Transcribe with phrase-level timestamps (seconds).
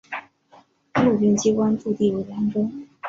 [1.05, 2.67] 陆军机关驻地为兰州。